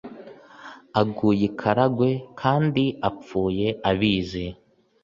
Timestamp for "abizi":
3.89-4.45